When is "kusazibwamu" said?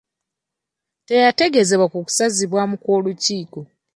2.05-2.75